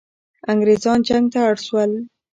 انګریزان 0.51 0.99
جنگ 1.07 1.25
ته 1.33 1.39
اړ 1.49 1.55
سول. 1.67 1.91